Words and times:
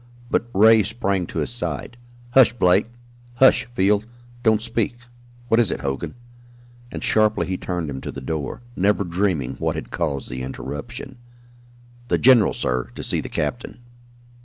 But 0.31 0.49
Ray 0.51 0.81
sprang 0.81 1.27
to 1.27 1.37
his 1.37 1.51
side. 1.51 1.95
"Hush, 2.31 2.53
Blake! 2.53 2.87
Hush, 3.35 3.67
Field! 3.75 4.05
Don't 4.41 4.59
speak. 4.59 4.97
What 5.47 5.59
is 5.59 5.69
it, 5.69 5.81
Hogan?" 5.81 6.15
And 6.91 7.03
sharply 7.03 7.45
he 7.45 7.55
turned 7.55 7.87
him 7.87 8.01
to 8.01 8.11
the 8.11 8.19
door, 8.19 8.63
never 8.75 9.03
dreaming 9.03 9.57
what 9.57 9.75
had 9.75 9.91
caused 9.91 10.27
the 10.31 10.41
interruption. 10.41 11.19
"The 12.07 12.17
general, 12.17 12.53
sir, 12.53 12.89
to 12.95 13.03
see 13.03 13.21
the 13.21 13.29
captain!" 13.29 13.77